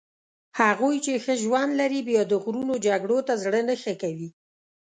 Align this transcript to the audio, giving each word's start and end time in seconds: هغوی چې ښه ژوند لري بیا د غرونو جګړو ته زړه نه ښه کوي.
هغوی 0.59 0.95
چې 1.05 1.21
ښه 1.23 1.33
ژوند 1.43 1.71
لري 1.81 2.01
بیا 2.09 2.21
د 2.27 2.33
غرونو 2.43 2.75
جګړو 2.85 3.17
ته 3.27 3.33
زړه 3.43 3.61
نه 3.69 3.75
ښه 3.81 3.93
کوي. 4.01 4.29